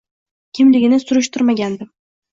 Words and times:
Kimligini 0.59 0.99
surishtirmagandim 1.03 1.93